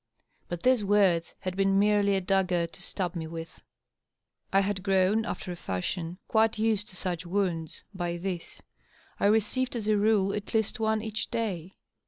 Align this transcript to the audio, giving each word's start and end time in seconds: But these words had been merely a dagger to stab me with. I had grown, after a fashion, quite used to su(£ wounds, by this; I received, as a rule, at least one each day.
But 0.47 0.63
these 0.63 0.83
words 0.83 1.35
had 1.41 1.55
been 1.55 1.77
merely 1.77 2.15
a 2.15 2.21
dagger 2.21 2.65
to 2.65 2.81
stab 2.81 3.15
me 3.15 3.27
with. 3.27 3.61
I 4.51 4.61
had 4.61 4.81
grown, 4.81 5.25
after 5.27 5.51
a 5.51 5.55
fashion, 5.55 6.17
quite 6.27 6.57
used 6.57 6.87
to 6.87 6.95
su(£ 6.95 7.23
wounds, 7.27 7.83
by 7.93 8.17
this; 8.17 8.63
I 9.19 9.27
received, 9.27 9.75
as 9.75 9.87
a 9.87 9.97
rule, 9.97 10.33
at 10.33 10.55
least 10.55 10.79
one 10.79 11.03
each 11.03 11.29
day. 11.29 11.75